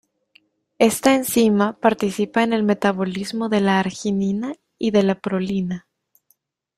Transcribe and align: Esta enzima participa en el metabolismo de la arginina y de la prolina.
Esta 0.79 1.13
enzima 1.13 1.77
participa 1.79 2.41
en 2.41 2.53
el 2.53 2.63
metabolismo 2.63 3.49
de 3.49 3.61
la 3.61 3.77
arginina 3.79 4.55
y 4.79 4.89
de 4.89 5.03
la 5.03 5.13
prolina. 5.19 5.85